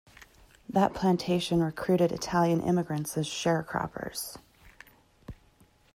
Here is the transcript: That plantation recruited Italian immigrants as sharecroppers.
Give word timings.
That 0.67 0.95
plantation 0.95 1.61
recruited 1.61 2.11
Italian 2.11 2.61
immigrants 2.61 3.19
as 3.19 3.27
sharecroppers. 3.27 4.35